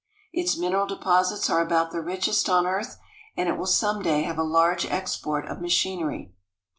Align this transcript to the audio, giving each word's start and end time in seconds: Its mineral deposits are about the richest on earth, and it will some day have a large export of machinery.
Its 0.33 0.57
mineral 0.57 0.87
deposits 0.87 1.47
are 1.47 1.61
about 1.61 1.91
the 1.91 2.01
richest 2.01 2.49
on 2.49 2.65
earth, 2.65 2.97
and 3.37 3.47
it 3.47 3.55
will 3.55 3.67
some 3.67 4.01
day 4.01 4.23
have 4.23 4.39
a 4.39 4.43
large 4.43 4.83
export 4.87 5.45
of 5.47 5.61
machinery. 5.61 6.33